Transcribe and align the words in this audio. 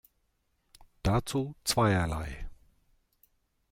Dazu 1.03 1.53
zweierlei. 1.63 2.47